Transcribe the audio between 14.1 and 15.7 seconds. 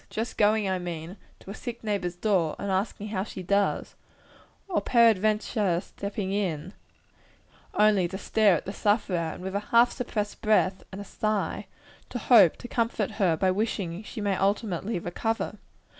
may ultimately recover?